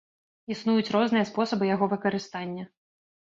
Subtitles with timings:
[0.53, 2.63] Існуюць розныя спосабы яго выкарыстання.